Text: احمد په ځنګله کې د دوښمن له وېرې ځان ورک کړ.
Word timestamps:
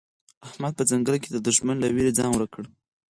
احمد 0.47 0.73
په 0.77 0.83
ځنګله 0.89 1.17
کې 1.23 1.29
د 1.31 1.37
دوښمن 1.45 1.77
له 1.79 1.87
وېرې 1.95 2.11
ځان 2.19 2.29
ورک 2.31 2.49
کړ. 2.55 2.65